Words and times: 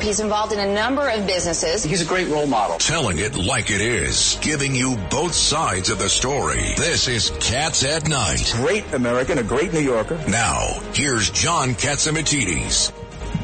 He's 0.00 0.20
involved 0.20 0.52
in 0.52 0.58
a 0.58 0.74
number 0.74 1.08
of 1.08 1.26
businesses. 1.26 1.84
He's 1.84 2.00
a 2.00 2.06
great 2.06 2.28
role 2.28 2.46
model. 2.46 2.78
Telling 2.78 3.18
it 3.18 3.36
like 3.36 3.70
it 3.70 3.82
is, 3.82 4.38
giving 4.40 4.74
you 4.74 4.96
both 5.10 5.34
sides 5.34 5.90
of 5.90 5.98
the 5.98 6.08
story. 6.08 6.74
This 6.78 7.06
is 7.06 7.30
Cats 7.38 7.84
at 7.84 8.08
Night. 8.08 8.50
Great 8.56 8.90
American, 8.94 9.38
a 9.38 9.42
great 9.42 9.74
New 9.74 9.80
Yorker. 9.80 10.16
Now, 10.26 10.80
here's 10.94 11.28
John 11.30 11.70
Catsimatidis. 11.70 12.92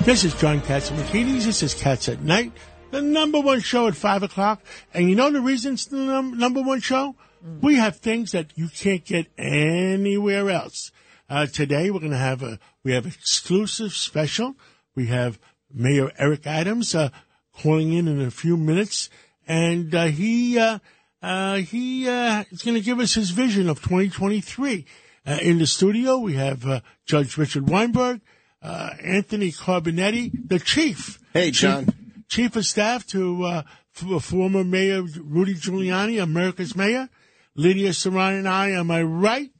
This 0.04 0.24
is 0.24 0.34
John 0.34 0.60
Catsimatidis. 0.62 1.44
This 1.44 1.62
is 1.62 1.74
Cats 1.74 2.08
at 2.08 2.22
Night, 2.22 2.52
the 2.90 3.02
number 3.02 3.38
one 3.40 3.60
show 3.60 3.86
at 3.88 3.94
5 3.94 4.22
o'clock. 4.22 4.62
And 4.94 5.10
you 5.10 5.14
know 5.14 5.30
the 5.30 5.42
reason 5.42 5.74
it's 5.74 5.86
the 5.86 5.96
num- 5.98 6.38
number 6.38 6.62
one 6.62 6.80
show? 6.80 7.16
We 7.60 7.76
have 7.76 7.96
things 7.96 8.32
that 8.32 8.52
you 8.56 8.68
can't 8.68 9.04
get 9.04 9.26
anywhere 9.36 10.48
else. 10.50 10.90
Uh, 11.28 11.46
today 11.46 11.90
we're 11.90 12.00
going 12.00 12.12
to 12.12 12.16
have 12.16 12.42
a, 12.42 12.58
we 12.82 12.92
have 12.92 13.04
exclusive 13.06 13.92
special. 13.92 14.56
We 14.94 15.06
have 15.06 15.38
Mayor 15.72 16.10
Eric 16.18 16.46
Adams, 16.46 16.94
uh, 16.94 17.10
calling 17.52 17.92
in 17.92 18.08
in 18.08 18.20
a 18.20 18.30
few 18.30 18.56
minutes 18.56 19.08
and, 19.46 19.94
uh, 19.94 20.06
he, 20.06 20.58
uh, 20.58 20.78
uh, 21.22 21.56
he, 21.56 22.08
uh, 22.08 22.44
is 22.50 22.62
going 22.62 22.74
to 22.74 22.80
give 22.80 22.98
us 22.98 23.14
his 23.14 23.30
vision 23.30 23.68
of 23.68 23.80
2023. 23.80 24.84
Uh, 25.26 25.38
in 25.42 25.58
the 25.58 25.66
studio, 25.66 26.18
we 26.18 26.34
have, 26.34 26.66
uh, 26.66 26.80
Judge 27.04 27.36
Richard 27.36 27.68
Weinberg, 27.68 28.20
uh, 28.62 28.90
Anthony 29.02 29.52
Carbonetti, 29.52 30.30
the 30.48 30.58
chief. 30.58 31.18
Hey, 31.32 31.50
John. 31.50 31.86
Chief, 31.86 31.94
chief 32.28 32.56
of 32.56 32.66
staff 32.66 33.06
to, 33.08 33.44
uh, 33.44 33.62
f- 33.94 34.22
former 34.22 34.64
Mayor 34.64 35.02
Rudy 35.02 35.54
Giuliani, 35.54 36.22
America's 36.22 36.76
mayor. 36.76 37.08
Lydia 37.54 37.90
Saran 37.90 38.38
and 38.38 38.48
I, 38.48 38.70
am 38.70 38.90
I 38.90 39.02
right? 39.02 39.50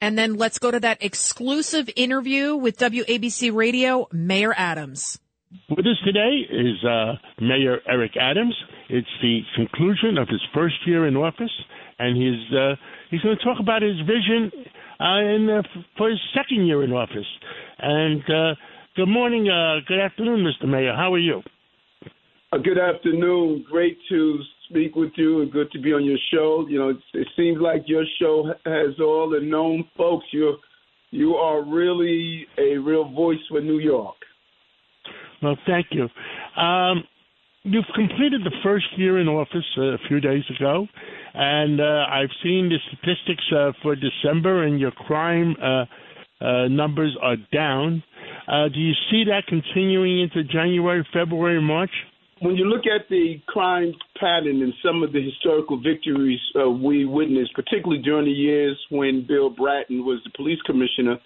And 0.00 0.18
then 0.18 0.34
let's 0.34 0.58
go 0.58 0.70
to 0.70 0.80
that 0.80 0.98
exclusive 1.00 1.88
interview 1.96 2.56
with 2.56 2.78
WABC 2.78 3.54
Radio, 3.54 4.08
Mayor 4.12 4.54
Adams. 4.56 5.18
With 5.70 5.86
us 5.86 5.96
today 6.04 6.44
is 6.50 6.84
uh, 6.84 7.14
Mayor 7.40 7.78
Eric 7.88 8.18
Adams. 8.20 8.54
It's 8.90 9.08
the 9.22 9.40
conclusion 9.56 10.18
of 10.18 10.28
his 10.28 10.42
first 10.52 10.74
year 10.86 11.06
in 11.06 11.16
office, 11.16 11.52
and 11.98 12.16
he's 12.16 12.54
uh, 12.54 12.74
he's 13.10 13.22
going 13.22 13.36
to 13.36 13.42
talk 13.42 13.56
about 13.58 13.80
his 13.80 13.96
vision 14.00 14.52
uh, 15.00 15.20
in, 15.20 15.62
for 15.96 16.10
his 16.10 16.18
second 16.34 16.66
year 16.66 16.84
in 16.84 16.92
office. 16.92 17.26
And 17.78 18.22
uh, 18.24 18.54
good 18.94 19.08
morning, 19.08 19.48
uh, 19.48 19.80
good 19.88 20.00
afternoon, 20.00 20.44
Mr. 20.44 20.68
Mayor. 20.68 20.94
How 20.94 21.14
are 21.14 21.18
you? 21.18 21.40
Uh, 22.52 22.58
good 22.58 22.78
afternoon. 22.78 23.64
Great 23.70 23.96
to 24.10 24.38
speak 24.68 24.96
with 24.96 25.12
you 25.16 25.40
and 25.40 25.50
good 25.50 25.70
to 25.72 25.80
be 25.80 25.94
on 25.94 26.04
your 26.04 26.18
show. 26.30 26.66
You 26.68 26.78
know, 26.78 26.88
it, 26.90 26.98
it 27.14 27.28
seems 27.36 27.58
like 27.58 27.84
your 27.86 28.04
show 28.20 28.52
has 28.66 29.00
all 29.00 29.30
the 29.30 29.40
known 29.40 29.84
folks. 29.96 30.26
You 30.30 30.56
you 31.10 31.36
are 31.36 31.64
really 31.64 32.46
a 32.58 32.76
real 32.76 33.10
voice 33.10 33.38
for 33.48 33.62
New 33.62 33.78
York. 33.78 34.16
Well, 35.42 35.56
thank 35.66 35.86
you. 35.90 36.08
Um, 36.60 37.04
you've 37.62 37.84
completed 37.94 38.42
the 38.44 38.54
first 38.62 38.86
year 38.96 39.20
in 39.20 39.28
office 39.28 39.64
uh, 39.76 39.82
a 39.82 39.98
few 40.08 40.20
days 40.20 40.42
ago, 40.58 40.86
and 41.34 41.80
uh, 41.80 42.06
I've 42.10 42.30
seen 42.42 42.68
the 42.68 42.78
statistics 42.88 43.44
uh, 43.54 43.72
for 43.82 43.94
December, 43.94 44.64
and 44.64 44.80
your 44.80 44.90
crime 44.90 45.54
uh, 45.62 45.84
uh, 46.44 46.68
numbers 46.68 47.16
are 47.22 47.36
down. 47.52 48.02
Uh, 48.46 48.68
do 48.68 48.80
you 48.80 48.92
see 49.10 49.24
that 49.24 49.42
continuing 49.46 50.20
into 50.20 50.42
January, 50.44 51.06
February, 51.12 51.60
March? 51.60 51.90
When 52.40 52.54
you 52.54 52.66
look 52.66 52.84
at 52.86 53.08
the 53.10 53.40
crime 53.48 53.92
pattern 54.18 54.62
and 54.62 54.72
some 54.84 55.02
of 55.02 55.12
the 55.12 55.20
historical 55.20 55.80
victories 55.80 56.38
we 56.80 57.04
witnessed, 57.04 57.52
particularly 57.54 58.00
during 58.00 58.26
the 58.26 58.30
years 58.30 58.78
when 58.90 59.26
Bill 59.26 59.50
Bratton 59.50 60.04
was 60.04 60.20
the 60.22 60.30
police 60.36 60.60
commissioner, 60.64 61.18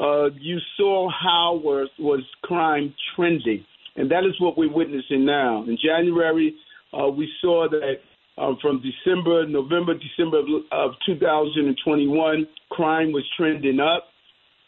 uh, 0.00 0.30
you 0.40 0.58
saw 0.76 1.08
how 1.10 1.60
was, 1.62 1.88
was 1.98 2.22
crime 2.42 2.94
trending. 3.14 3.64
And 3.96 4.10
that 4.10 4.24
is 4.24 4.40
what 4.40 4.56
we're 4.56 4.72
witnessing 4.72 5.24
now. 5.26 5.62
In 5.64 5.76
January, 5.82 6.54
uh, 6.92 7.08
we 7.08 7.30
saw 7.40 7.68
that 7.68 7.96
uh, 8.38 8.54
from 8.62 8.82
December, 8.82 9.46
November, 9.46 9.94
December 9.94 10.38
of, 10.38 10.46
of 10.72 10.90
2021, 11.04 12.46
crime 12.70 13.12
was 13.12 13.24
trending 13.36 13.78
up. 13.80 14.04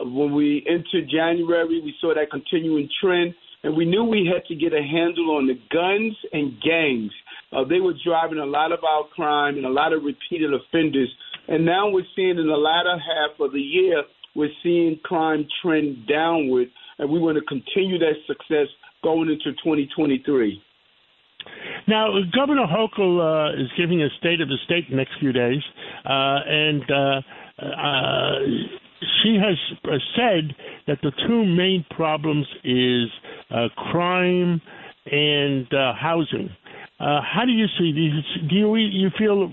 When 0.00 0.34
we 0.34 0.66
entered 0.68 1.08
January, 1.08 1.80
we 1.80 1.94
saw 2.00 2.12
that 2.14 2.30
continuing 2.30 2.88
trend, 3.00 3.34
and 3.62 3.76
we 3.76 3.84
knew 3.84 4.04
we 4.04 4.28
had 4.32 4.44
to 4.48 4.54
get 4.54 4.74
a 4.74 4.82
handle 4.82 5.36
on 5.36 5.46
the 5.46 5.54
guns 5.72 6.16
and 6.32 6.60
gangs. 6.60 7.12
Uh, 7.52 7.64
they 7.64 7.80
were 7.80 7.94
driving 8.04 8.38
a 8.38 8.46
lot 8.46 8.72
of 8.72 8.80
our 8.84 9.04
crime 9.14 9.56
and 9.56 9.64
a 9.64 9.70
lot 9.70 9.92
of 9.92 10.02
repeated 10.02 10.50
offenders. 10.52 11.08
And 11.48 11.64
now 11.64 11.88
we're 11.88 12.06
seeing 12.16 12.38
in 12.38 12.48
the 12.48 12.56
latter 12.56 12.98
half 12.98 13.38
of 13.40 13.52
the 13.52 13.60
year, 13.60 14.02
we're 14.34 14.50
seeing 14.62 14.98
crime 15.02 15.46
trend 15.62 16.06
downward, 16.08 16.68
and 16.98 17.10
we 17.10 17.18
want 17.18 17.36
to 17.36 17.44
continue 17.44 17.98
that 17.98 18.14
success 18.26 18.66
going 19.02 19.28
into 19.28 19.52
2023. 19.62 20.62
Now, 21.88 22.08
Governor 22.34 22.66
Hochul 22.66 23.18
uh, 23.20 23.60
is 23.60 23.68
giving 23.76 24.02
a 24.02 24.08
state 24.18 24.40
of 24.40 24.48
the 24.48 24.58
state 24.64 24.88
the 24.88 24.96
next 24.96 25.12
few 25.18 25.32
days, 25.32 25.60
uh, 26.04 26.38
and 26.46 26.82
uh, 26.90 27.20
uh, 27.60 28.38
she 29.22 29.36
has 29.36 29.58
uh, 29.84 29.98
said 30.16 30.54
that 30.86 30.98
the 31.02 31.12
two 31.26 31.44
main 31.44 31.84
problems 31.90 32.46
is 32.64 33.08
uh, 33.50 33.68
crime 33.90 34.60
and 35.06 35.66
housing. 35.70 36.48
How 36.98 37.42
do 37.44 37.52
you 37.52 37.66
see 37.78 37.92
these? 37.92 38.48
Do 38.48 38.54
you 38.54 38.76
you 38.76 39.10
feel 39.18 39.52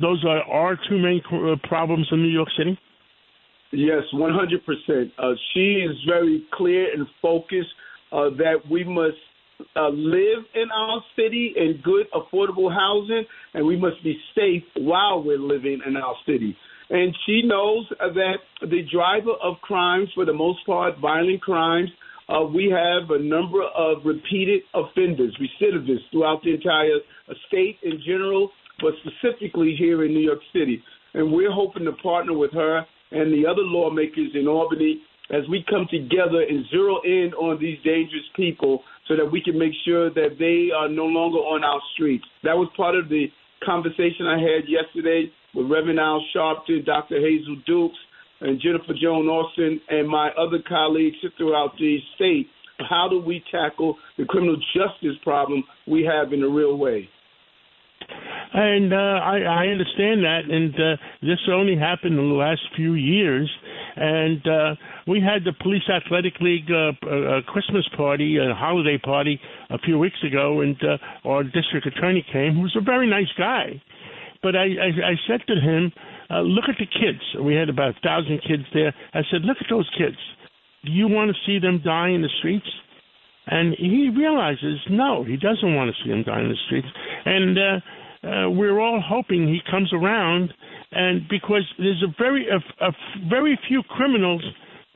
those 0.00 0.24
are 0.24 0.42
our 0.42 0.78
two 0.88 0.98
main 0.98 1.20
problems 1.64 2.08
in 2.10 2.22
New 2.22 2.30
York 2.30 2.48
City? 2.56 2.78
Yes, 3.76 4.04
100%. 4.14 5.12
Uh, 5.18 5.34
she 5.52 5.84
is 5.84 5.94
very 6.08 6.46
clear 6.54 6.90
and 6.94 7.06
focused 7.20 7.68
uh, 8.10 8.30
that 8.38 8.56
we 8.70 8.84
must 8.84 9.18
uh, 9.76 9.88
live 9.88 10.44
in 10.54 10.70
our 10.74 11.02
city 11.14 11.52
in 11.54 11.82
good, 11.84 12.06
affordable 12.14 12.72
housing, 12.72 13.24
and 13.52 13.66
we 13.66 13.76
must 13.76 14.02
be 14.02 14.16
safe 14.34 14.62
while 14.76 15.22
we're 15.22 15.38
living 15.38 15.80
in 15.86 15.94
our 15.94 16.14
city. 16.24 16.56
And 16.88 17.14
she 17.26 17.42
knows 17.44 17.86
that 18.00 18.36
the 18.62 18.82
driver 18.90 19.32
of 19.42 19.56
crimes, 19.60 20.08
for 20.14 20.24
the 20.24 20.32
most 20.32 20.64
part, 20.64 20.98
violent 20.98 21.42
crimes, 21.42 21.90
uh, 22.30 22.44
we 22.44 22.72
have 22.74 23.10
a 23.10 23.22
number 23.22 23.62
of 23.62 23.98
repeated 24.06 24.62
offenders, 24.72 25.36
recidivists 25.38 26.10
throughout 26.10 26.42
the 26.42 26.54
entire 26.54 27.00
state 27.48 27.76
in 27.82 28.00
general, 28.06 28.50
but 28.80 28.94
specifically 29.04 29.76
here 29.78 30.02
in 30.06 30.14
New 30.14 30.20
York 30.20 30.40
City. 30.54 30.82
And 31.12 31.30
we're 31.30 31.52
hoping 31.52 31.84
to 31.84 31.92
partner 31.92 32.32
with 32.32 32.52
her 32.52 32.86
and 33.12 33.32
the 33.32 33.46
other 33.46 33.62
lawmakers 33.62 34.30
in 34.34 34.48
Albany 34.48 35.02
as 35.30 35.42
we 35.50 35.64
come 35.68 35.86
together 35.90 36.42
and 36.42 36.64
zero 36.70 37.00
in 37.04 37.32
on 37.34 37.58
these 37.60 37.78
dangerous 37.84 38.24
people 38.36 38.82
so 39.08 39.16
that 39.16 39.26
we 39.26 39.42
can 39.42 39.58
make 39.58 39.72
sure 39.84 40.10
that 40.10 40.36
they 40.38 40.70
are 40.74 40.88
no 40.88 41.04
longer 41.04 41.38
on 41.38 41.64
our 41.64 41.80
streets. 41.94 42.24
That 42.44 42.56
was 42.56 42.68
part 42.76 42.94
of 42.94 43.08
the 43.08 43.26
conversation 43.64 44.26
I 44.26 44.38
had 44.38 44.68
yesterday 44.68 45.30
with 45.54 45.70
Reverend 45.70 45.98
Al 45.98 46.24
Sharpton, 46.34 46.84
Dr. 46.84 47.20
Hazel 47.20 47.56
Dukes, 47.66 47.98
and 48.40 48.60
Jennifer 48.60 48.92
Jones 49.00 49.28
Austin, 49.28 49.80
and 49.88 50.08
my 50.08 50.30
other 50.38 50.58
colleagues 50.68 51.16
throughout 51.36 51.72
the 51.78 51.98
state. 52.14 52.48
How 52.78 53.08
do 53.08 53.20
we 53.20 53.42
tackle 53.50 53.96
the 54.18 54.26
criminal 54.26 54.56
justice 54.74 55.16
problem 55.24 55.64
we 55.86 56.04
have 56.04 56.32
in 56.34 56.42
a 56.42 56.48
real 56.48 56.76
way? 56.76 57.08
And 58.54 58.92
uh, 58.92 58.96
I, 58.96 59.38
I 59.40 59.66
understand 59.66 60.24
that, 60.24 60.42
and 60.48 60.74
uh, 60.74 60.96
this 61.20 61.38
only 61.50 61.76
happened 61.76 62.18
in 62.18 62.28
the 62.28 62.34
last 62.34 62.62
few 62.74 62.94
years. 62.94 63.50
And 63.96 64.46
uh, 64.46 64.74
we 65.06 65.20
had 65.20 65.44
the 65.44 65.52
Police 65.62 65.88
Athletic 65.88 66.34
League 66.40 66.70
uh, 66.70 66.92
uh, 67.06 67.40
Christmas 67.46 67.88
party, 67.96 68.38
a 68.38 68.54
holiday 68.54 68.98
party, 68.98 69.40
a 69.70 69.78
few 69.78 69.98
weeks 69.98 70.18
ago, 70.26 70.60
and 70.60 70.76
uh, 70.82 71.28
our 71.28 71.44
district 71.44 71.86
attorney 71.86 72.24
came, 72.32 72.54
who 72.54 72.62
was 72.62 72.76
a 72.80 72.84
very 72.84 73.08
nice 73.08 73.32
guy. 73.38 73.82
But 74.42 74.54
I, 74.54 74.64
I, 74.64 75.10
I 75.10 75.14
said 75.26 75.40
to 75.48 75.54
him, 75.60 75.92
uh, 76.30 76.40
"Look 76.40 76.64
at 76.68 76.76
the 76.78 76.86
kids. 76.86 77.20
We 77.42 77.54
had 77.54 77.68
about 77.68 77.96
a 77.96 78.00
thousand 78.00 78.40
kids 78.46 78.64
there. 78.72 78.94
I 79.12 79.22
said, 79.30 79.42
look 79.42 79.56
at 79.60 79.66
those 79.68 79.90
kids. 79.98 80.16
Do 80.84 80.92
you 80.92 81.08
want 81.08 81.30
to 81.30 81.36
see 81.46 81.58
them 81.58 81.82
die 81.84 82.10
in 82.10 82.22
the 82.22 82.30
streets?" 82.38 82.68
And 83.46 83.74
he 83.78 84.10
realizes, 84.16 84.80
no, 84.90 85.22
he 85.22 85.36
doesn't 85.36 85.74
want 85.74 85.94
to 85.94 85.96
see 86.02 86.10
him 86.10 86.24
die 86.24 86.40
in 86.40 86.48
the 86.48 86.56
streets. 86.66 86.88
And 87.24 87.56
uh, 87.58 87.80
uh, 88.26 88.50
we're 88.50 88.80
all 88.80 89.00
hoping 89.04 89.46
he 89.46 89.60
comes 89.70 89.92
around, 89.92 90.52
and 90.90 91.28
because 91.28 91.62
there's 91.78 92.02
a 92.02 92.12
very 92.18 92.46
a, 92.48 92.58
a 92.84 92.90
very 93.28 93.58
few 93.68 93.82
criminals 93.88 94.42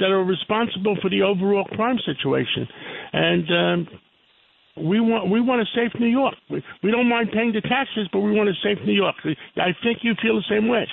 that 0.00 0.10
are 0.10 0.24
responsible 0.24 0.96
for 1.00 1.10
the 1.10 1.22
overall 1.22 1.64
crime 1.76 1.98
situation, 2.04 2.66
and 3.12 3.46
um, 3.50 3.88
we 4.88 4.98
want 4.98 5.30
we 5.30 5.40
want 5.40 5.60
a 5.60 5.68
safe 5.76 5.92
New 6.00 6.08
York. 6.08 6.34
We, 6.50 6.62
we 6.82 6.90
don't 6.90 7.08
mind 7.08 7.28
paying 7.32 7.52
the 7.52 7.60
taxes, 7.60 8.08
but 8.12 8.20
we 8.20 8.32
want 8.32 8.48
a 8.48 8.54
safe 8.64 8.78
New 8.84 8.94
York. 8.94 9.16
I 9.56 9.76
think 9.82 9.98
you 10.02 10.14
feel 10.20 10.34
the 10.34 10.48
same 10.50 10.66
way. 10.66 10.88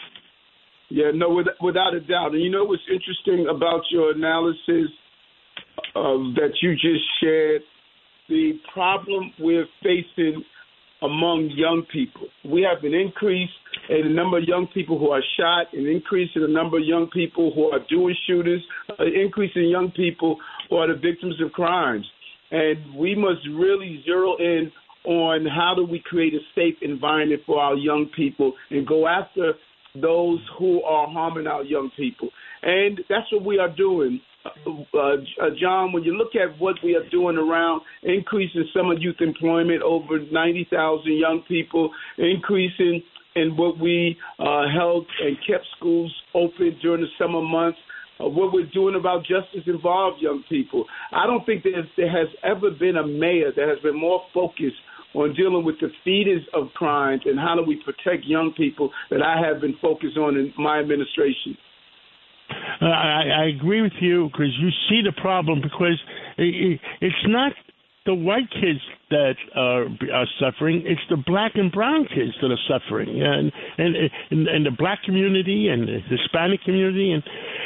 Yeah, 0.89 1.11
no, 1.13 1.29
with, 1.29 1.47
without 1.61 1.93
a 1.93 1.99
doubt. 1.99 2.31
And 2.31 2.41
you 2.41 2.49
know 2.49 2.63
what's 2.63 2.83
interesting 2.87 3.47
about 3.49 3.81
your 3.91 4.11
analysis 4.11 4.87
uh, 5.95 6.17
that 6.35 6.51
you 6.61 6.73
just 6.73 7.05
shared? 7.21 7.61
The 8.29 8.53
problem 8.73 9.31
we're 9.39 9.67
facing 9.81 10.43
among 11.01 11.51
young 11.55 11.83
people. 11.91 12.27
We 12.43 12.63
have 12.63 12.83
an 12.83 12.93
increase 12.93 13.49
in 13.89 14.01
the 14.07 14.13
number 14.13 14.39
of 14.39 14.43
young 14.45 14.67
people 14.73 14.97
who 14.97 15.11
are 15.11 15.23
shot, 15.37 15.73
an 15.73 15.85
increase 15.85 16.29
in 16.35 16.41
the 16.41 16.47
number 16.47 16.77
of 16.77 16.83
young 16.83 17.07
people 17.07 17.51
who 17.53 17.65
are 17.69 17.79
doing 17.89 18.15
shooters, 18.25 18.61
an 18.97 19.13
increase 19.13 19.51
in 19.55 19.69
young 19.69 19.91
people 19.91 20.37
who 20.69 20.77
are 20.77 20.87
the 20.87 20.99
victims 20.99 21.35
of 21.43 21.51
crimes. 21.51 22.05
and 22.49 22.95
we 22.95 23.13
must 23.13 23.41
really 23.53 24.01
zero 24.05 24.37
in 24.37 24.71
on 25.03 25.45
how 25.45 25.73
do 25.75 25.85
we 25.85 25.99
create 26.05 26.33
a 26.33 26.39
safe 26.55 26.75
environment 26.81 27.41
for 27.45 27.61
our 27.61 27.75
young 27.75 28.09
people 28.15 28.53
and 28.69 28.85
go 28.85 29.07
after 29.07 29.53
those 29.95 30.39
who 30.57 30.81
are 30.83 31.07
harming 31.07 31.47
our 31.47 31.63
young 31.63 31.89
people. 31.95 32.29
And 32.61 32.99
that's 33.09 33.31
what 33.31 33.45
we 33.45 33.57
are 33.57 33.73
doing. 33.73 34.19
Uh, 34.65 34.99
uh, 34.99 35.49
John, 35.59 35.91
when 35.91 36.03
you 36.03 36.17
look 36.17 36.35
at 36.35 36.59
what 36.59 36.75
we 36.83 36.95
are 36.95 37.07
doing 37.09 37.37
around 37.37 37.81
increasing 38.03 38.67
summer 38.75 38.93
youth 38.93 39.17
employment, 39.19 39.81
over 39.81 40.19
90,000 40.31 41.11
young 41.11 41.43
people, 41.47 41.91
increasing 42.17 43.01
in 43.35 43.55
what 43.55 43.79
we 43.79 44.17
uh, 44.39 44.63
held 44.73 45.05
and 45.23 45.37
kept 45.47 45.65
schools 45.77 46.13
open 46.33 46.77
during 46.81 47.01
the 47.01 47.07
summer 47.19 47.41
months, 47.41 47.77
uh, 48.19 48.27
what 48.27 48.51
we're 48.51 48.69
doing 48.73 48.95
about 48.95 49.21
justice 49.21 49.63
involved 49.67 50.21
young 50.21 50.43
people. 50.49 50.85
I 51.11 51.27
don't 51.27 51.45
think 51.45 51.63
there 51.63 52.11
has 52.11 52.27
ever 52.43 52.71
been 52.71 52.97
a 52.97 53.05
mayor 53.05 53.51
that 53.55 53.67
has 53.67 53.79
been 53.79 53.99
more 53.99 54.23
focused 54.33 54.77
on 55.13 55.33
dealing 55.35 55.63
with 55.63 55.79
the 55.79 55.89
feeders 56.03 56.43
of 56.53 56.67
crimes 56.75 57.21
and 57.25 57.39
how 57.39 57.55
do 57.55 57.63
we 57.63 57.81
protect 57.83 58.25
young 58.25 58.53
people 58.55 58.91
that 59.09 59.21
I 59.21 59.39
have 59.45 59.61
been 59.61 59.75
focused 59.81 60.17
on 60.17 60.35
in 60.35 60.53
my 60.57 60.79
administration. 60.79 61.57
Uh, 62.81 62.85
I, 62.85 63.23
I 63.41 63.45
agree 63.55 63.81
with 63.81 63.93
you 63.99 64.29
because 64.31 64.55
you 64.59 64.69
see 64.89 65.01
the 65.03 65.13
problem 65.21 65.61
because 65.61 65.99
it, 66.37 66.79
it's 67.01 67.25
not 67.27 67.53
the 68.05 68.13
white 68.13 68.49
kids 68.49 68.79
that 69.09 69.35
are, 69.55 69.85
are 70.13 70.25
suffering; 70.39 70.83
it's 70.85 71.01
the 71.09 71.17
black 71.17 71.51
and 71.55 71.71
brown 71.71 72.05
kids 72.05 72.31
that 72.41 72.49
are 72.49 72.63
suffering, 72.67 73.09
and 73.09 73.51
and 73.77 73.95
and, 74.31 74.47
and 74.47 74.65
the 74.65 74.71
black 74.71 75.03
community 75.03 75.67
and 75.67 75.87
the 75.87 75.99
Hispanic 76.09 76.63
community, 76.63 77.11
and 77.11 77.23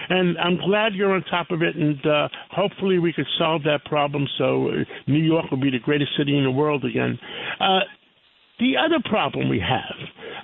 and 0.09 0.37
I'm 0.39 0.57
glad 0.57 0.93
you're 0.95 1.13
on 1.13 1.23
top 1.29 1.51
of 1.51 1.61
it, 1.61 1.75
and 1.75 2.03
uh, 2.05 2.27
hopefully 2.49 2.97
we 2.99 3.13
could 3.13 3.27
solve 3.37 3.63
that 3.63 3.85
problem 3.85 4.27
so 4.37 4.69
uh, 4.69 4.71
New 5.07 5.23
York 5.23 5.51
will 5.51 5.61
be 5.61 5.69
the 5.69 5.79
greatest 5.79 6.11
city 6.17 6.35
in 6.35 6.43
the 6.43 6.51
world 6.51 6.85
again. 6.85 7.19
Uh, 7.59 7.81
the 8.59 8.73
other 8.77 9.01
problem 9.09 9.49
we 9.49 9.59
have 9.59 9.97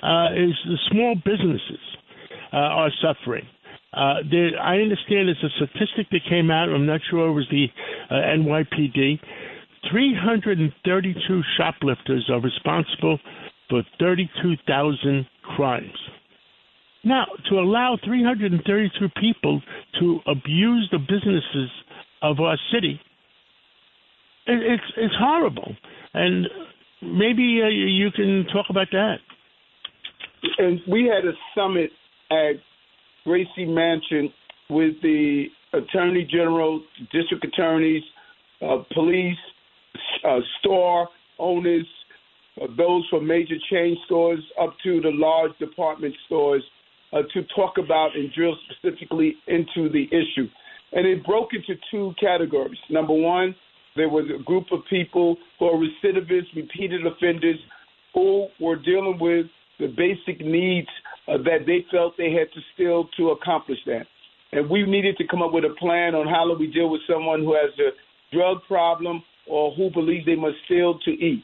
uh, 0.03 0.33
is 0.33 0.53
the 0.65 0.77
small 0.91 1.15
businesses 1.15 1.79
uh, 2.53 2.57
are 2.57 2.91
suffering. 3.01 3.45
Uh, 3.93 4.15
there, 4.29 4.59
I 4.59 4.81
understand 4.81 5.29
there's 5.29 5.43
a 5.43 5.49
statistic 5.55 6.09
that 6.11 6.21
came 6.29 6.51
out. 6.51 6.69
I'm 6.69 6.85
not 6.85 7.01
sure 7.09 7.29
it 7.29 7.33
was 7.33 7.47
the 7.49 7.67
uh, 8.09 8.13
NYPD. 8.13 9.19
332 9.89 11.41
shoplifters 11.57 12.29
are 12.29 12.41
responsible 12.41 13.19
for 13.69 13.83
32,000 13.99 15.25
crimes. 15.55 15.97
Now, 17.03 17.25
to 17.49 17.55
allow 17.55 17.97
332 18.03 19.07
people 19.19 19.61
to 19.99 20.19
abuse 20.27 20.89
the 20.91 20.99
businesses 20.99 21.69
of 22.21 22.39
our 22.39 22.57
city, 22.73 22.99
it's 24.47 24.83
it's 24.97 25.13
horrible. 25.17 25.75
And 26.13 26.47
maybe 27.01 27.61
uh, 27.63 27.67
you 27.67 28.11
can 28.11 28.45
talk 28.51 28.65
about 28.69 28.87
that. 28.91 29.17
And 30.57 30.81
we 30.87 31.05
had 31.05 31.25
a 31.25 31.33
summit 31.55 31.91
at 32.31 32.55
Gracie 33.27 33.65
Mansion 33.65 34.31
with 34.69 34.93
the 35.01 35.47
Attorney 35.73 36.23
General, 36.23 36.81
district 37.11 37.43
attorneys, 37.43 38.01
uh, 38.61 38.77
police, 38.93 39.37
uh, 40.23 40.39
store 40.59 41.09
owners, 41.37 41.85
uh, 42.61 42.67
those 42.77 43.05
from 43.09 43.27
major 43.27 43.55
chain 43.69 43.97
stores 44.05 44.39
up 44.61 44.73
to 44.81 45.01
the 45.01 45.11
large 45.11 45.51
department 45.59 46.15
stores 46.25 46.63
uh, 47.11 47.17
to 47.33 47.43
talk 47.53 47.77
about 47.77 48.15
and 48.15 48.31
drill 48.31 48.55
specifically 48.69 49.35
into 49.47 49.89
the 49.89 50.05
issue. 50.05 50.47
And 50.93 51.05
it 51.05 51.25
broke 51.25 51.49
into 51.51 51.79
two 51.91 52.13
categories. 52.17 52.79
Number 52.89 53.13
one, 53.13 53.53
there 53.97 54.07
was 54.07 54.23
a 54.33 54.41
group 54.41 54.67
of 54.71 54.79
people 54.89 55.35
who 55.59 55.65
are 55.65 55.77
recidivists, 55.77 56.55
repeated 56.55 57.05
offenders, 57.05 57.59
who 58.13 58.47
were 58.61 58.77
dealing 58.77 59.17
with 59.19 59.47
the 59.79 59.87
basic 59.87 60.43
needs 60.45 60.87
uh, 61.27 61.37
that 61.37 61.65
they 61.65 61.85
felt 61.91 62.15
they 62.17 62.31
had 62.31 62.51
to 62.53 62.61
still 62.73 63.09
to 63.17 63.29
accomplish 63.29 63.79
that. 63.85 64.05
And 64.51 64.69
we 64.69 64.83
needed 64.83 65.17
to 65.17 65.27
come 65.27 65.41
up 65.41 65.51
with 65.51 65.65
a 65.65 65.75
plan 65.79 66.15
on 66.15 66.27
how 66.27 66.47
do 66.47 66.57
we 66.57 66.67
deal 66.71 66.89
with 66.89 67.01
someone 67.09 67.41
who 67.41 67.53
has 67.53 67.71
a 67.79 68.35
drug 68.35 68.57
problem 68.67 69.23
or 69.47 69.73
who 69.75 69.89
believes 69.91 70.25
they 70.25 70.35
must 70.35 70.55
steal 70.65 70.97
to 70.99 71.11
eat. 71.11 71.43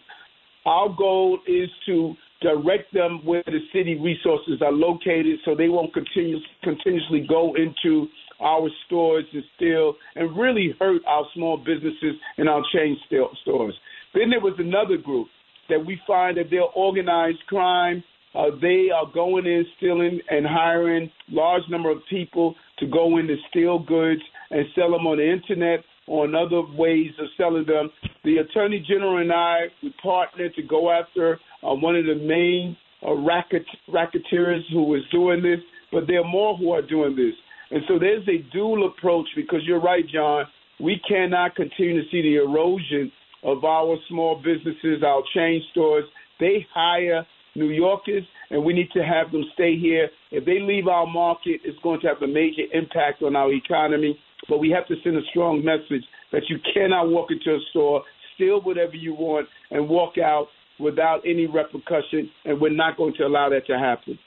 Our 0.66 0.90
goal 0.98 1.40
is 1.48 1.70
to 1.88 2.16
direct 2.42 2.94
them 2.94 3.22
where 3.24 3.44
the 3.46 3.60
city 3.74 3.98
resources 4.00 4.62
are 4.62 4.72
located 4.72 5.40
so 5.46 5.56
they 5.56 5.70
won't 5.70 5.94
continue, 5.94 6.38
continuously 6.64 7.26
go 7.28 7.56
into 7.56 8.08
our 8.42 8.70
stores 8.86 9.26
and 9.34 9.44
steal 9.56 9.96
and 10.16 10.38
really 10.38 10.76
hurt 10.80 11.02
our 11.08 11.26
small 11.34 11.58
businesses 11.58 12.16
and 12.38 12.50
our 12.50 12.62
chain 12.74 12.98
stores. 13.42 13.74
Then 14.14 14.30
there 14.30 14.42
was 14.42 14.56
another 14.60 14.98
group 14.98 15.28
that 15.70 15.84
we 15.86 16.00
find 16.06 16.38
that 16.38 16.46
they're 16.50 16.62
organized 16.62 17.40
crime 17.48 18.04
uh, 18.36 18.46
they 18.62 18.90
are 18.94 19.06
going 19.14 19.46
in, 19.46 19.66
stealing, 19.78 20.20
and 20.30 20.46
hiring 20.46 21.10
large 21.30 21.64
number 21.70 21.92
of 21.92 22.00
people 22.10 22.56
to 22.80 22.88
go 22.88 23.18
in 23.18 23.28
to 23.28 23.36
steal 23.50 23.80
goods 23.80 24.22
and 24.50 24.66
sell 24.76 24.92
them 24.92 25.06
on 25.08 25.18
the 25.18 25.32
internet 25.32 25.84
or 26.08 26.26
in 26.26 26.36
other 26.36 26.62
ways 26.78 27.12
of 27.20 27.28
selling 27.38 27.66
them. 27.66 27.90
The 28.24 28.38
Attorney 28.38 28.84
General 28.88 29.18
and 29.18 29.32
I 29.32 29.66
we 29.82 29.94
partnered 30.02 30.54
to 30.56 30.64
go 30.64 30.92
after 30.92 31.40
uh, 31.64 31.74
one 31.74 31.96
of 31.96 32.06
the 32.06 32.16
main 32.16 32.76
uh, 33.06 33.14
racket, 33.14 33.66
racketeers 33.88 34.64
who 34.72 34.84
was 34.84 35.02
doing 35.12 35.42
this, 35.42 35.60
but 35.92 36.08
there 36.08 36.22
are 36.22 36.28
more 36.28 36.58
who 36.58 36.72
are 36.72 36.82
doing 36.82 37.16
this. 37.16 37.34
And 37.72 37.82
so 37.88 37.98
there's 38.00 38.28
a 38.28 38.44
dual 38.52 38.88
approach 38.88 39.28
because 39.36 39.62
you're 39.66 39.82
right, 39.82 40.04
John. 40.08 40.46
We 40.80 41.00
cannot 41.08 41.56
continue 41.56 42.02
to 42.02 42.10
see 42.10 42.22
the 42.22 42.36
erosion 42.36 43.12
of 43.44 43.64
our 43.64 43.98
small 44.10 44.36
businesses, 44.36 45.04
our 45.04 45.22
chain 45.34 45.62
stores. 45.72 46.06
They 46.40 46.66
hire 46.74 47.26
New 47.56 47.70
Yorkers, 47.70 48.24
and 48.50 48.64
we 48.64 48.74
need 48.74 48.90
to 48.94 49.04
have 49.04 49.32
them 49.32 49.44
stay 49.54 49.78
here. 49.78 50.10
If 50.32 50.46
they 50.46 50.60
leave 50.60 50.88
our 50.88 51.06
market, 51.06 51.62
it's 51.64 51.78
going 51.84 52.02
to 52.02 52.08
have 52.08 52.22
a 52.22 52.28
major 52.28 52.64
impact 52.74 53.22
on 53.22 53.36
our 53.36 53.52
economy. 53.52 54.18
But 54.50 54.60
we 54.60 54.70
have 54.72 54.88
to 54.88 54.96
send 55.04 55.16
a 55.16 55.22
strong 55.30 55.64
message 55.64 56.04
that 56.32 56.44
you 56.50 56.58
cannot 56.74 57.10
walk 57.10 57.30
into 57.32 57.56
a 57.56 57.60
store, 57.70 58.04
steal 58.36 58.62
whatever 58.62 58.96
you 58.96 59.14
want, 59.14 59.48
and 59.72 59.88
walk 59.88 60.18
out 60.18 60.48
without 60.80 61.22
any 61.26 61.46
repercussion, 61.46 62.30
and 62.46 62.60
we're 62.60 62.74
not 62.74 62.98
going 62.98 63.14
to 63.18 63.24
allow 63.24 63.50
that 63.50 63.66
to 63.68 63.78
happen. 63.78 64.18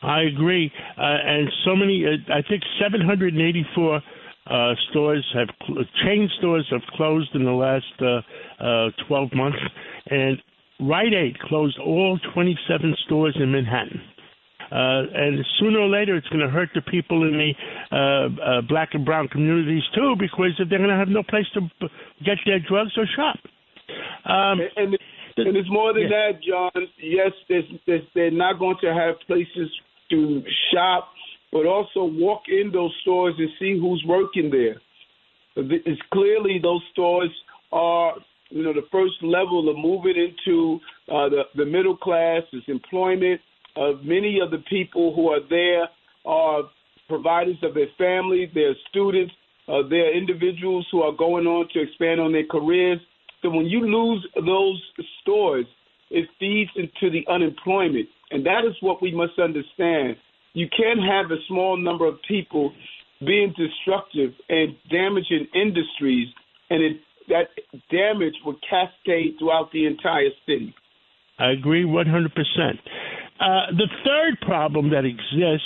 I 0.00 0.22
agree, 0.22 0.70
uh, 0.96 1.02
and 1.02 1.48
so 1.64 1.74
many. 1.74 2.04
Uh, 2.06 2.32
I 2.32 2.42
think 2.48 2.62
784 2.80 4.00
uh, 4.46 4.74
stores 4.90 5.26
have 5.34 5.48
chain 6.04 6.30
stores 6.38 6.66
have 6.70 6.82
closed 6.96 7.34
in 7.34 7.44
the 7.44 7.50
last 7.50 7.84
uh, 8.00 8.64
uh, 8.64 8.90
12 9.08 9.30
months, 9.34 9.58
and 10.06 10.38
Rite 10.80 11.14
Aid 11.14 11.38
closed 11.40 11.78
all 11.78 12.18
27 12.34 12.96
stores 13.06 13.36
in 13.40 13.50
Manhattan. 13.50 14.00
Uh, 14.70 15.02
and 15.14 15.44
sooner 15.58 15.80
or 15.80 15.88
later, 15.88 16.14
it's 16.14 16.28
going 16.28 16.44
to 16.44 16.50
hurt 16.50 16.68
the 16.74 16.82
people 16.82 17.26
in 17.26 17.38
the 17.38 17.52
uh, 17.90 18.58
uh, 18.58 18.60
black 18.68 18.90
and 18.92 19.04
brown 19.04 19.26
communities 19.28 19.82
too, 19.94 20.14
because 20.18 20.52
they're 20.58 20.78
going 20.78 20.90
to 20.90 20.96
have 20.96 21.08
no 21.08 21.22
place 21.22 21.46
to 21.54 21.60
get 22.24 22.36
their 22.44 22.58
drugs 22.60 22.92
or 22.96 23.06
shop. 23.16 23.38
Um, 24.26 24.60
and, 24.76 24.94
and, 24.94 24.98
and 25.38 25.56
it's 25.56 25.70
more 25.70 25.94
than 25.94 26.02
yeah. 26.04 26.32
that, 26.32 26.42
John. 26.42 26.86
Yes, 27.02 27.32
there's, 27.48 27.64
there's, 27.86 28.02
they're 28.14 28.30
not 28.30 28.58
going 28.58 28.76
to 28.82 28.92
have 28.92 29.14
places 29.26 29.70
to 30.10 30.42
shop, 30.72 31.08
but 31.50 31.64
also 31.64 32.04
walk 32.04 32.42
in 32.48 32.70
those 32.70 32.94
stores 33.02 33.34
and 33.38 33.48
see 33.58 33.78
who's 33.80 34.04
working 34.06 34.50
there. 34.50 34.80
It's 35.56 36.00
clearly 36.12 36.60
those 36.62 36.82
stores 36.92 37.30
are 37.72 38.14
you 38.50 38.62
know, 38.62 38.72
the 38.72 38.86
first 38.90 39.14
level 39.22 39.68
of 39.68 39.76
moving 39.76 40.14
into 40.16 40.78
uh, 41.12 41.28
the, 41.28 41.42
the 41.56 41.64
middle 41.64 41.96
class 41.96 42.42
is 42.52 42.62
employment. 42.66 43.40
Uh, 43.76 43.92
many 44.02 44.40
of 44.40 44.50
the 44.50 44.62
people 44.68 45.14
who 45.14 45.28
are 45.28 45.40
there 45.48 45.88
are 46.24 46.62
providers 47.08 47.56
of 47.62 47.74
their 47.74 47.88
family, 47.96 48.50
their 48.54 48.74
students, 48.90 49.32
uh, 49.68 49.82
they're 49.88 50.16
individuals 50.16 50.86
who 50.90 51.02
are 51.02 51.12
going 51.12 51.46
on 51.46 51.68
to 51.72 51.80
expand 51.80 52.20
on 52.20 52.32
their 52.32 52.46
careers. 52.50 52.98
So 53.42 53.50
when 53.50 53.66
you 53.66 53.80
lose 53.80 54.26
those 54.34 54.82
stores, 55.22 55.66
it 56.10 56.28
feeds 56.40 56.70
into 56.74 57.12
the 57.12 57.30
unemployment. 57.30 58.08
And 58.30 58.44
that 58.46 58.64
is 58.66 58.74
what 58.80 59.02
we 59.02 59.12
must 59.12 59.38
understand. 59.38 60.16
You 60.54 60.68
can't 60.74 61.00
have 61.00 61.30
a 61.30 61.40
small 61.46 61.76
number 61.76 62.06
of 62.06 62.16
people 62.26 62.72
being 63.20 63.54
destructive 63.56 64.32
and 64.48 64.74
damaging 64.90 65.46
industries 65.54 66.28
and 66.70 66.82
it 66.82 66.96
that 67.28 67.48
damage 67.90 68.34
would 68.44 68.56
cascade 68.68 69.36
throughout 69.38 69.70
the 69.72 69.86
entire 69.86 70.30
city. 70.46 70.74
I 71.38 71.52
agree 71.52 71.84
100%. 71.84 72.28
Uh, 73.40 73.70
the 73.76 73.86
third 74.04 74.40
problem 74.42 74.90
that 74.90 75.04
exists 75.04 75.64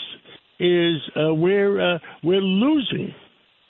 is 0.61 1.00
uh, 1.16 1.33
we're, 1.35 1.95
uh, 1.95 1.99
we're 2.23 2.42
losing 2.42 3.14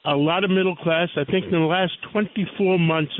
a 0.04 0.14
lot 0.14 0.44
of 0.44 0.50
middle 0.50 0.76
class. 0.76 1.08
I 1.16 1.24
think 1.24 1.46
in 1.46 1.52
the 1.52 1.58
last 1.58 1.92
24 2.12 2.78
months, 2.78 3.12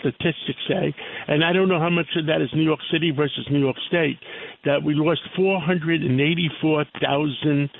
statistics 0.00 0.58
say, 0.68 0.92
and 1.28 1.44
I 1.44 1.52
don't 1.52 1.68
know 1.68 1.78
how 1.78 1.90
much 1.90 2.08
of 2.16 2.26
that 2.26 2.40
is 2.40 2.48
New 2.54 2.64
York 2.64 2.80
City 2.90 3.12
versus 3.14 3.46
New 3.50 3.60
York 3.60 3.76
State, 3.88 4.18
that 4.64 4.82
we 4.82 4.94
lost 4.94 5.20
484,000 5.36 7.70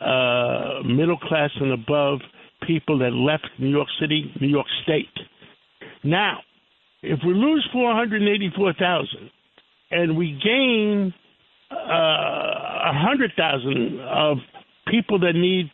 uh, 0.00 0.82
middle 0.84 1.18
class 1.18 1.50
and 1.60 1.72
above 1.72 2.20
people 2.66 2.98
that 2.98 3.12
left 3.12 3.46
New 3.58 3.68
York 3.68 3.88
City, 4.00 4.32
New 4.40 4.48
York 4.48 4.66
State. 4.82 5.12
Now, 6.04 6.38
if 7.02 7.20
we 7.26 7.32
lose 7.32 7.66
484,000 7.72 9.30
and 9.90 10.16
we 10.16 10.38
gain 10.42 11.14
uh, 11.70 12.92
100,000 12.92 14.00
of 14.00 14.38
people 14.88 15.18
that 15.20 15.34
need 15.34 15.70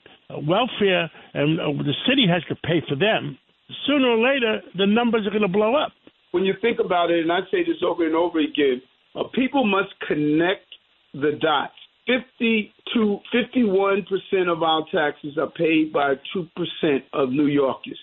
welfare 0.47 1.11
and 1.35 1.61
uh, 1.61 1.83
the 1.83 1.95
city 2.09 2.27
has 2.29 2.43
to 2.49 2.55
pay 2.67 2.83
for 2.89 2.97
them, 2.97 3.39
sooner 3.87 4.09
or 4.09 4.19
later 4.19 4.61
the 4.77 4.87
numbers 4.87 5.27
are 5.27 5.31
going 5.31 5.43
to 5.43 5.49
blow 5.49 5.75
up. 5.75 5.93
When 6.33 6.45
you 6.45 6.55
think 6.63 6.79
about 6.83 7.11
it, 7.11 7.21
and 7.21 7.33
I 7.33 7.41
say 7.51 7.63
this 7.63 7.83
over 7.85 8.07
and 8.07 8.15
over 8.15 8.41
again, 8.41 8.81
uh, 9.15 9.25
people 9.35 9.67
must 9.67 9.93
connect 10.07 10.67
the 11.13 11.39
dots. 11.41 11.75
50 12.07 12.73
to 12.95 13.19
51 13.33 14.07
percent 14.09 14.49
of 14.49 14.63
our 14.63 14.85
taxes 14.93 15.39
are 15.39 15.51
paid 15.51 15.93
by 15.93 16.15
2 16.33 16.49
percent 16.57 17.05
of 17.13 17.31
New 17.31 17.47
Yorkers. 17.47 17.99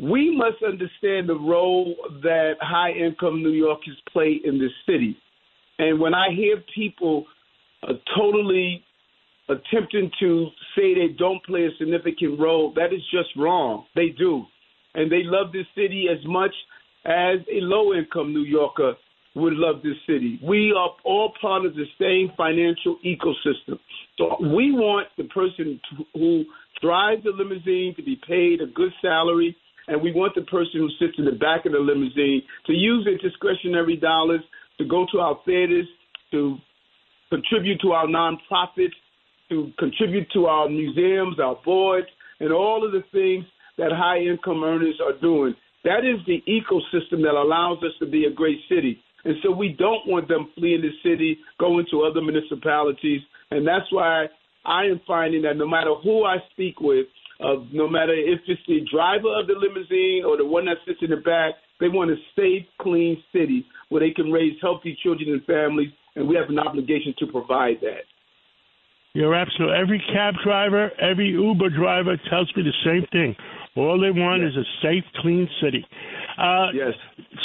We 0.00 0.34
must 0.36 0.62
understand 0.62 1.28
the 1.28 1.38
role 1.38 1.94
that 2.22 2.54
high 2.60 2.92
income 2.92 3.42
New 3.42 3.50
Yorkers 3.52 3.96
play 4.12 4.40
in 4.44 4.58
this 4.58 4.72
city. 4.86 5.16
And 5.78 6.00
when 6.00 6.14
I 6.14 6.28
hear 6.34 6.62
people 6.74 7.24
uh, 7.82 7.94
totally 8.16 8.84
attempting 9.48 10.10
to 10.20 10.48
say 10.76 10.94
they 10.94 11.14
don't 11.18 11.44
play 11.44 11.64
a 11.64 11.70
significant 11.78 12.38
role, 12.38 12.72
that 12.74 12.92
is 12.92 13.02
just 13.10 13.28
wrong. 13.36 13.86
They 13.94 14.10
do. 14.10 14.44
And 14.94 15.10
they 15.10 15.22
love 15.24 15.52
this 15.52 15.66
city 15.74 16.06
as 16.10 16.24
much 16.26 16.54
as 17.04 17.38
a 17.50 17.60
low 17.60 17.94
income 17.94 18.32
New 18.32 18.42
Yorker 18.42 18.94
would 19.34 19.54
love 19.54 19.82
this 19.82 19.96
city. 20.06 20.40
We 20.42 20.74
are 20.76 20.90
all 21.04 21.32
part 21.40 21.64
of 21.64 21.74
the 21.74 21.84
same 22.00 22.32
financial 22.36 22.98
ecosystem. 23.04 23.78
So 24.16 24.36
we 24.40 24.72
want 24.72 25.08
the 25.16 25.24
person 25.24 25.80
who 26.14 26.44
drives 26.82 27.24
the 27.24 27.30
limousine 27.30 27.94
to 27.96 28.02
be 28.02 28.20
paid 28.26 28.60
a 28.60 28.66
good 28.66 28.92
salary, 29.00 29.56
and 29.88 30.00
we 30.00 30.12
want 30.12 30.34
the 30.34 30.42
person 30.42 30.80
who 30.80 30.90
sits 30.98 31.18
in 31.18 31.24
the 31.24 31.32
back 31.32 31.66
of 31.66 31.72
the 31.72 31.78
limousine 31.78 32.42
to 32.66 32.72
use 32.72 33.04
their 33.04 33.18
discretionary 33.18 33.96
dollars 33.96 34.40
to 34.78 34.84
go 34.84 35.06
to 35.12 35.18
our 35.18 35.38
theaters, 35.44 35.86
to 36.30 36.56
contribute 37.30 37.80
to 37.80 37.92
our 37.92 38.06
nonprofits, 38.06 38.94
to 39.48 39.72
contribute 39.78 40.30
to 40.32 40.46
our 40.46 40.68
museums, 40.68 41.40
our 41.40 41.56
boards, 41.64 42.06
and 42.40 42.52
all 42.52 42.84
of 42.84 42.92
the 42.92 43.02
things 43.12 43.44
that 43.78 43.90
high 43.92 44.18
income 44.18 44.62
earners 44.62 45.00
are 45.04 45.18
doing. 45.20 45.54
That 45.84 46.04
is 46.04 46.24
the 46.26 46.42
ecosystem 46.48 47.22
that 47.22 47.34
allows 47.34 47.78
us 47.78 47.92
to 48.00 48.06
be 48.06 48.26
a 48.26 48.30
great 48.30 48.58
city. 48.68 49.00
And 49.24 49.34
so 49.42 49.50
we 49.50 49.74
don't 49.78 50.06
want 50.06 50.28
them 50.28 50.50
fleeing 50.54 50.82
the 50.82 50.90
city, 51.02 51.38
going 51.58 51.86
to 51.90 52.02
other 52.02 52.20
municipalities. 52.20 53.20
And 53.50 53.66
that's 53.66 53.90
why 53.90 54.26
I 54.64 54.84
am 54.84 55.00
finding 55.06 55.42
that 55.42 55.56
no 55.56 55.66
matter 55.66 55.94
who 56.02 56.24
I 56.24 56.36
speak 56.52 56.80
with, 56.80 57.06
uh, 57.40 57.62
no 57.72 57.88
matter 57.88 58.12
if 58.14 58.40
it's 58.46 58.60
the 58.66 58.80
driver 58.90 59.28
of 59.38 59.46
the 59.46 59.54
limousine 59.54 60.24
or 60.26 60.36
the 60.36 60.44
one 60.44 60.66
that 60.66 60.78
sits 60.86 60.98
in 61.02 61.10
the 61.10 61.16
back, 61.16 61.54
they 61.80 61.88
want 61.88 62.10
a 62.10 62.16
safe, 62.34 62.66
clean 62.80 63.22
city 63.32 63.64
where 63.88 64.00
they 64.00 64.10
can 64.10 64.32
raise 64.32 64.54
healthy 64.60 64.98
children 65.02 65.30
and 65.30 65.44
families, 65.44 65.90
and 66.16 66.28
we 66.28 66.34
have 66.34 66.48
an 66.48 66.58
obligation 66.58 67.14
to 67.18 67.26
provide 67.26 67.76
that. 67.80 68.02
You're 69.14 69.34
absolutely. 69.34 69.76
Every 69.78 70.02
cab 70.12 70.34
driver, 70.44 70.90
every 71.00 71.28
Uber 71.28 71.70
driver 71.70 72.16
tells 72.28 72.52
me 72.56 72.62
the 72.62 72.76
same 72.84 73.06
thing. 73.10 73.34
All 73.76 74.00
they 74.00 74.10
want 74.10 74.42
yes. 74.42 74.52
is 74.52 74.56
a 74.58 74.66
safe, 74.82 75.04
clean 75.22 75.48
city. 75.62 75.86
Uh, 76.36 76.66
yes. 76.74 76.94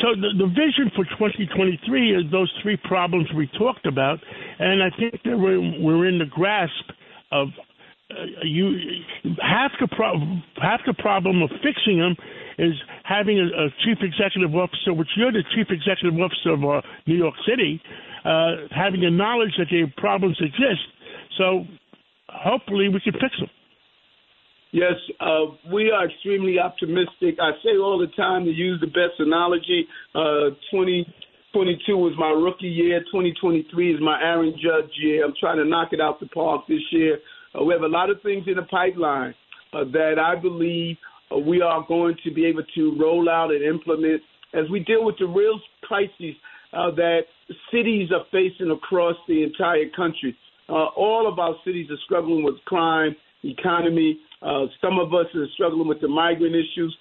So 0.02 0.20
the, 0.20 0.34
the 0.38 0.48
vision 0.48 0.90
for 0.96 1.06
2023 1.18 2.16
is 2.16 2.32
those 2.32 2.52
three 2.62 2.78
problems 2.78 3.28
we 3.36 3.48
talked 3.58 3.86
about, 3.86 4.20
and 4.60 4.82
I 4.82 4.90
think 4.98 5.22
that 5.24 5.38
we're, 5.38 5.62
we're 5.80 6.08
in 6.08 6.18
the 6.18 6.26
grasp 6.26 6.90
of 7.32 7.50
you. 8.44 8.78
Half 9.42 9.72
the 9.80 9.88
problem, 9.88 10.44
half 10.62 10.82
the 10.86 10.94
problem 10.94 11.42
of 11.42 11.50
fixing 11.62 12.00
them 12.00 12.16
is 12.58 12.74
having 13.04 13.40
a, 13.40 13.46
a 13.66 13.70
chief 13.84 13.98
executive 14.02 14.56
officer, 14.56 14.94
which 14.94 15.10
you're 15.18 15.32
the 15.32 15.44
chief 15.56 15.68
executive 15.70 16.20
officer 16.20 16.52
of 16.52 16.64
uh, 16.64 16.82
New 17.08 17.16
York 17.16 17.36
City, 17.48 17.82
uh, 18.26 18.68
having 18.72 19.02
the 19.02 19.10
knowledge 19.10 19.54
that 19.58 19.68
the 19.70 19.86
problems 19.98 20.38
exist. 20.40 20.86
So 21.38 21.66
hopefully 22.30 22.90
we 22.90 23.00
can 23.00 23.14
fix 23.14 23.36
them. 23.40 23.50
Yes, 24.72 24.98
uh, 25.20 25.54
we 25.72 25.92
are 25.92 26.10
extremely 26.10 26.58
optimistic. 26.58 27.38
I 27.40 27.52
say 27.64 27.78
all 27.78 28.00
the 28.00 28.10
time 28.18 28.44
to 28.46 28.52
use 28.52 28.82
the 28.82 28.88
best 28.88 29.20
analogy. 29.20 29.88
Uh, 30.16 30.58
2022 30.74 31.96
was 31.96 32.14
my 32.18 32.30
rookie 32.30 32.74
year. 32.74 33.02
2023 33.02 33.94
is 33.94 34.02
my 34.02 34.20
Aaron 34.20 34.54
Judge 34.54 34.90
year. 34.98 35.26
I'm 35.26 35.34
trying 35.40 35.58
to 35.58 35.66
knock 35.66 35.90
it 35.94 36.02
out 36.02 36.20
the 36.20 36.26
park 36.26 36.66
this 36.68 36.82
year. 36.92 37.20
Uh, 37.54 37.64
we 37.64 37.74
have 37.74 37.84
a 37.84 37.88
lot 37.88 38.10
of 38.10 38.22
things 38.22 38.46
in 38.48 38.56
the 38.56 38.64
pipeline 38.64 39.34
uh, 39.74 39.84
that 39.92 40.16
I 40.20 40.40
believe 40.40 40.98
uh, 41.32 41.38
we 41.38 41.62
are 41.62 41.86
going 41.88 42.16
to 42.24 42.34
be 42.34 42.46
able 42.46 42.64
to 42.76 42.98
roll 43.00 43.30
out 43.30 43.52
and 43.52 43.64
implement 43.64 44.22
as 44.54 44.70
we 44.72 44.80
deal 44.82 45.04
with 45.04 45.16
the 45.20 45.26
real 45.26 45.60
crises 45.84 46.36
uh, 46.74 46.92
that 46.92 47.22
cities 47.72 48.10
are 48.12 48.26
facing 48.32 48.72
across 48.72 49.16
the 49.28 49.44
entire 49.44 49.90
country. 49.96 50.36
Uh, 50.70 50.86
all 50.96 51.28
of 51.32 51.40
our 51.40 51.56
cities 51.66 51.88
are 51.90 51.98
struggling 52.06 52.44
with 52.44 52.56
crime, 52.66 53.16
economy, 53.44 54.20
uh, 54.42 54.66
some 54.82 55.00
of 55.00 55.14
us 55.14 55.26
are 55.36 55.48
struggling 55.54 55.88
with 55.88 56.02
the 56.02 56.08
migrant 56.08 56.56
issues. 56.56 56.96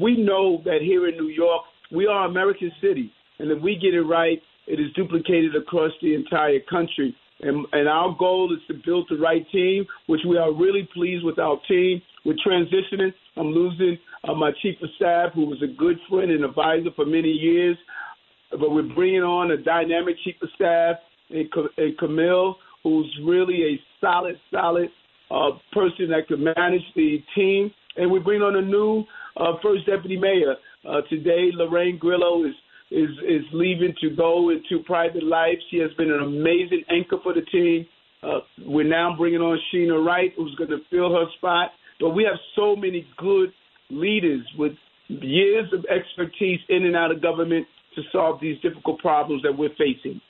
We 0.00 0.16
know 0.16 0.62
that 0.64 0.78
here 0.80 1.06
in 1.08 1.16
New 1.16 1.28
York, 1.28 1.62
we 1.92 2.06
are 2.06 2.26
American 2.26 2.72
city, 2.80 3.12
and 3.38 3.50
if 3.50 3.62
we 3.62 3.76
get 3.76 3.94
it 3.94 4.02
right, 4.02 4.40
it 4.66 4.80
is 4.80 4.92
duplicated 4.94 5.54
across 5.54 5.92
the 6.02 6.14
entire 6.14 6.60
country. 6.68 7.14
And, 7.40 7.66
and 7.72 7.88
our 7.88 8.16
goal 8.18 8.52
is 8.52 8.60
to 8.68 8.82
build 8.84 9.06
the 9.10 9.18
right 9.18 9.44
team, 9.50 9.84
which 10.06 10.22
we 10.26 10.38
are 10.38 10.52
really 10.52 10.88
pleased 10.94 11.24
with 11.24 11.38
our 11.38 11.58
team. 11.68 12.00
We're 12.24 12.36
transitioning. 12.46 13.12
I'm 13.36 13.48
losing 13.48 13.98
uh, 14.24 14.34
my 14.34 14.52
chief 14.62 14.76
of 14.82 14.88
staff, 14.96 15.32
who 15.34 15.46
was 15.46 15.62
a 15.62 15.66
good 15.66 15.98
friend 16.08 16.30
and 16.30 16.44
advisor 16.44 16.90
for 16.96 17.04
many 17.04 17.28
years, 17.28 17.76
but 18.50 18.70
we're 18.70 18.94
bringing 18.94 19.22
on 19.22 19.50
a 19.50 19.56
dynamic 19.56 20.16
chief 20.24 20.36
of 20.42 20.48
staff 20.54 20.96
in 21.30 21.48
Camille, 21.98 22.56
who's 22.82 23.20
really 23.24 23.64
a 23.64 23.80
solid, 24.00 24.36
solid 24.50 24.88
uh, 25.30 25.50
person 25.72 26.08
that 26.10 26.26
could 26.28 26.40
manage 26.40 26.82
the 26.94 27.22
team. 27.34 27.70
And 27.96 28.10
we 28.10 28.18
bring 28.18 28.42
on 28.42 28.56
a 28.56 28.62
new 28.62 29.04
uh, 29.36 29.52
first 29.62 29.86
deputy 29.86 30.16
mayor. 30.16 30.54
Uh, 30.88 31.00
today, 31.10 31.50
Lorraine 31.52 31.98
Grillo 31.98 32.44
is, 32.44 32.54
is, 32.90 33.10
is 33.26 33.42
leaving 33.52 33.94
to 34.00 34.10
go 34.10 34.50
into 34.50 34.82
private 34.84 35.22
life. 35.22 35.58
She 35.70 35.78
has 35.78 35.90
been 35.94 36.10
an 36.10 36.22
amazing 36.22 36.84
anchor 36.90 37.16
for 37.22 37.34
the 37.34 37.42
team. 37.42 37.86
Uh, 38.22 38.40
we're 38.64 38.88
now 38.88 39.14
bringing 39.16 39.40
on 39.40 39.58
Sheena 39.72 40.04
Wright, 40.04 40.32
who's 40.36 40.54
going 40.56 40.70
to 40.70 40.78
fill 40.90 41.12
her 41.12 41.26
spot. 41.36 41.70
But 42.00 42.10
we 42.10 42.24
have 42.24 42.38
so 42.54 42.76
many 42.76 43.06
good 43.16 43.52
leaders 43.90 44.42
with 44.58 44.72
years 45.08 45.66
of 45.72 45.84
expertise 45.86 46.60
in 46.68 46.84
and 46.84 46.96
out 46.96 47.10
of 47.10 47.22
government 47.22 47.66
to 47.94 48.02
solve 48.12 48.40
these 48.40 48.60
difficult 48.60 48.98
problems 49.00 49.42
that 49.42 49.56
we're 49.56 49.70
facing. 49.70 50.20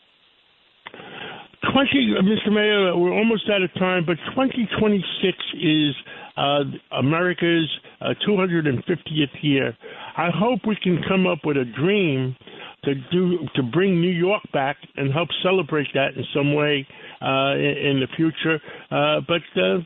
20, 1.73 2.15
Mr. 2.23 2.53
Mayor, 2.53 2.97
we're 2.97 3.13
almost 3.13 3.49
out 3.53 3.63
of 3.63 3.73
time, 3.75 4.05
but 4.07 4.17
2026 4.31 5.37
is 5.61 5.95
uh, 6.37 6.63
America's 6.99 7.69
uh, 8.01 8.15
250th 8.27 9.27
year. 9.43 9.77
I 10.17 10.31
hope 10.35 10.61
we 10.67 10.77
can 10.83 11.03
come 11.09 11.27
up 11.27 11.39
with 11.45 11.57
a 11.57 11.65
dream 11.65 12.37
to 12.85 12.95
do 13.13 13.39
to 13.55 13.63
bring 13.63 14.01
New 14.01 14.11
York 14.11 14.43
back 14.53 14.77
and 14.97 15.13
help 15.13 15.29
celebrate 15.43 15.89
that 15.95 16.17
in 16.17 16.25
some 16.35 16.55
way 16.55 16.87
uh, 17.21 17.55
in, 17.55 17.77
in, 17.91 18.01
the 18.01 18.09
future. 18.17 18.61
Uh, 18.91 19.21
but 19.27 19.43
uh, 19.61 19.79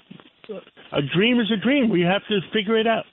a 0.92 1.02
dream 1.14 1.40
is 1.40 1.50
a 1.50 1.56
dream. 1.56 1.88
We 1.88 2.02
have 2.02 2.22
to 2.28 2.40
figure 2.52 2.78
it 2.78 2.86
out. 2.86 3.04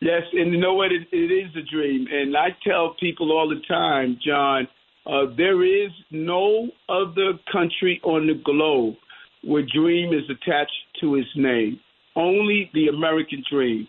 Yes, 0.00 0.22
and 0.32 0.52
you 0.52 0.58
know 0.58 0.74
what? 0.74 0.92
It, 0.92 1.08
it 1.12 1.30
is 1.30 1.50
a 1.56 1.70
dream, 1.70 2.06
and 2.10 2.34
I 2.34 2.48
tell 2.66 2.96
people 2.98 3.32
all 3.32 3.48
the 3.48 3.60
time, 3.68 4.18
John 4.24 4.66
uh, 5.06 5.26
there 5.36 5.64
is 5.64 5.90
no 6.10 6.68
other 6.88 7.32
country 7.50 8.00
on 8.04 8.26
the 8.26 8.40
globe 8.44 8.94
where 9.42 9.62
dream 9.74 10.12
is 10.12 10.24
attached 10.28 10.72
to 11.00 11.16
its 11.16 11.28
name. 11.36 11.80
Only 12.16 12.70
the 12.74 12.88
American 12.88 13.42
dream. 13.50 13.88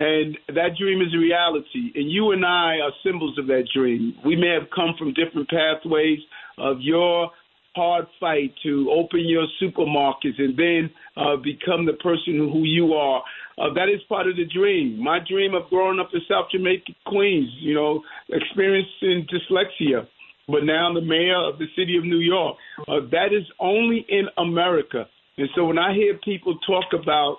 And 0.00 0.38
that 0.48 0.76
dream 0.78 1.00
is 1.00 1.12
a 1.14 1.18
reality. 1.18 1.92
And 1.94 2.10
you 2.10 2.30
and 2.30 2.44
I 2.44 2.78
are 2.82 2.92
symbols 3.04 3.36
of 3.38 3.46
that 3.48 3.64
dream. 3.74 4.14
We 4.24 4.36
may 4.36 4.50
have 4.58 4.70
come 4.74 4.94
from 4.98 5.12
different 5.14 5.48
pathways 5.48 6.20
of 6.56 6.76
your 6.80 7.30
hard 7.74 8.06
fight 8.18 8.52
to 8.62 8.90
open 8.90 9.20
your 9.26 9.46
supermarkets 9.62 10.38
and 10.38 10.56
then 10.56 10.90
uh, 11.16 11.36
become 11.36 11.86
the 11.86 11.94
person 12.02 12.50
who 12.52 12.62
you 12.64 12.94
are. 12.94 13.22
Uh, 13.58 13.74
that 13.74 13.88
is 13.88 14.00
part 14.08 14.28
of 14.28 14.36
the 14.36 14.46
dream. 14.46 15.02
My 15.02 15.18
dream 15.28 15.54
of 15.54 15.68
growing 15.68 15.98
up 15.98 16.10
in 16.12 16.20
South 16.28 16.46
Jamaica, 16.50 16.92
Queens, 17.06 17.50
you 17.60 17.74
know, 17.74 18.02
experiencing 18.30 19.26
dyslexia 19.26 20.06
but 20.48 20.64
now 20.64 20.88
I'm 20.88 20.94
the 20.94 21.02
mayor 21.02 21.36
of 21.36 21.58
the 21.58 21.66
city 21.76 21.96
of 21.98 22.04
New 22.04 22.18
York. 22.20 22.56
Uh, 22.88 23.00
that 23.12 23.36
is 23.36 23.44
only 23.60 24.04
in 24.08 24.26
America. 24.38 25.04
And 25.36 25.48
so 25.54 25.66
when 25.66 25.78
I 25.78 25.94
hear 25.94 26.18
people 26.24 26.58
talk 26.66 26.86
about 26.98 27.36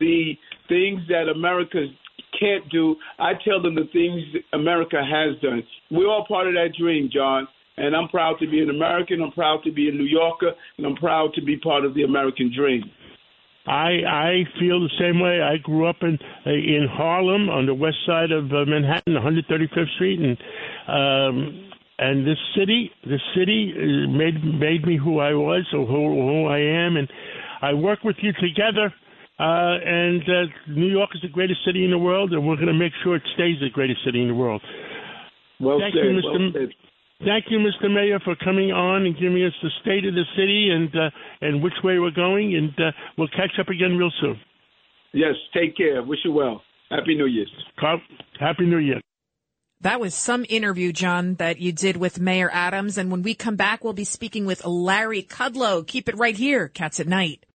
the 0.00 0.34
things 0.70 1.02
that 1.08 1.28
America 1.28 1.84
can't 2.38 2.64
do, 2.70 2.96
I 3.18 3.32
tell 3.44 3.60
them 3.60 3.74
the 3.74 3.90
things 3.92 4.22
America 4.54 5.02
has 5.02 5.38
done. 5.42 5.62
We're 5.90 6.08
all 6.08 6.24
part 6.26 6.46
of 6.46 6.54
that 6.54 6.70
dream, 6.78 7.10
John. 7.12 7.46
And 7.76 7.96
I'm 7.96 8.08
proud 8.08 8.38
to 8.40 8.46
be 8.48 8.60
an 8.60 8.70
American. 8.70 9.22
I'm 9.22 9.32
proud 9.32 9.62
to 9.64 9.72
be 9.72 9.88
a 9.88 9.92
New 9.92 10.04
Yorker. 10.04 10.52
And 10.78 10.86
I'm 10.86 10.96
proud 10.96 11.32
to 11.34 11.42
be 11.42 11.56
part 11.58 11.84
of 11.84 11.94
the 11.94 12.02
American 12.02 12.52
dream. 12.54 12.84
I 13.66 13.90
I 14.08 14.44
feel 14.58 14.80
the 14.80 14.90
same 14.98 15.20
way. 15.20 15.40
I 15.42 15.58
grew 15.58 15.86
up 15.86 15.96
in 16.02 16.18
in 16.46 16.88
Harlem 16.90 17.50
on 17.50 17.66
the 17.66 17.74
west 17.74 17.98
side 18.06 18.32
of 18.32 18.46
uh, 18.52 18.64
Manhattan, 18.66 19.14
135th 19.14 19.94
Street, 19.96 20.18
and 20.18 20.38
um, 20.88 21.70
and 21.98 22.26
this 22.26 22.38
city, 22.56 22.90
this 23.04 23.20
city 23.36 23.74
uh, 23.76 24.10
made 24.10 24.42
made 24.42 24.86
me 24.86 24.96
who 24.96 25.20
I 25.20 25.34
was, 25.34 25.66
or 25.74 25.86
who, 25.86 26.08
who 26.08 26.46
I 26.46 26.58
am, 26.58 26.96
and 26.96 27.08
I 27.60 27.74
work 27.74 28.02
with 28.02 28.16
you 28.22 28.32
together. 28.32 28.92
Uh, 29.40 29.80
and 29.80 30.20
uh, 30.28 30.44
New 30.68 30.92
York 30.92 31.08
is 31.14 31.22
the 31.22 31.28
greatest 31.32 31.60
city 31.64 31.82
in 31.82 31.90
the 31.90 31.98
world, 31.98 32.32
and 32.34 32.46
we're 32.46 32.56
going 32.56 32.68
to 32.68 32.74
make 32.74 32.92
sure 33.02 33.16
it 33.16 33.22
stays 33.32 33.56
the 33.60 33.70
greatest 33.72 34.04
city 34.04 34.20
in 34.20 34.28
the 34.28 34.34
world. 34.34 34.60
Well 35.58 35.80
Thank 35.80 35.94
said. 35.94 36.04
you, 36.04 36.10
Mr. 36.10 36.24
Well 36.24 36.42
M- 36.42 36.52
said. 36.52 36.68
Thank 37.24 37.44
you, 37.48 37.58
Mr. 37.58 37.92
Mayor, 37.92 38.18
for 38.20 38.36
coming 38.36 38.70
on 38.70 39.06
and 39.06 39.14
giving 39.14 39.42
us 39.44 39.52
the 39.62 39.70
state 39.80 40.04
of 40.04 40.12
the 40.12 40.24
city 40.36 40.68
and 40.70 40.88
uh, 40.94 41.10
and 41.40 41.62
which 41.62 41.72
way 41.82 41.98
we're 41.98 42.10
going, 42.10 42.54
and 42.54 42.70
uh, 42.78 42.92
we'll 43.16 43.28
catch 43.28 43.58
up 43.58 43.68
again 43.68 43.96
real 43.96 44.12
soon. 44.20 44.38
Yes, 45.12 45.34
take 45.54 45.76
care. 45.76 46.02
Wish 46.02 46.20
you 46.24 46.32
well. 46.32 46.62
Happy 46.90 47.14
New 47.14 47.26
Year. 47.26 47.46
Carl, 47.78 48.00
Happy 48.38 48.66
New 48.66 48.78
Year. 48.78 49.00
That 49.82 50.00
was 50.00 50.14
some 50.14 50.44
interview, 50.50 50.92
John, 50.92 51.36
that 51.36 51.58
you 51.58 51.72
did 51.72 51.96
with 51.96 52.20
Mayor 52.20 52.50
Adams. 52.52 52.98
And 52.98 53.10
when 53.10 53.22
we 53.22 53.34
come 53.34 53.56
back, 53.56 53.82
we'll 53.82 53.94
be 53.94 54.04
speaking 54.04 54.44
with 54.44 54.66
Larry 54.66 55.22
Kudlow. 55.22 55.86
Keep 55.86 56.10
it 56.10 56.18
right 56.18 56.36
here, 56.36 56.68
Cats 56.68 57.00
at 57.00 57.08
Night. 57.08 57.46